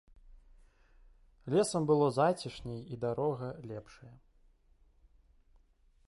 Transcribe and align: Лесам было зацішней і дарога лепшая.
Лесам 1.55 1.83
было 1.91 2.07
зацішней 2.15 2.79
і 2.95 2.99
дарога 3.03 3.47
лепшая. 3.73 4.09